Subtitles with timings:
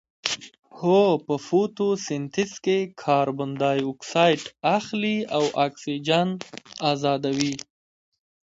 [0.79, 4.41] هو په فتوسنتیز کې کاربن ډای اکسایډ
[4.77, 6.27] اخلي او اکسیجن
[6.91, 7.55] ازادوي